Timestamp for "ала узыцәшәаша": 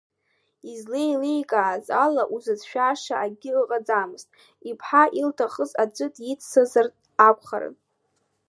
2.05-3.15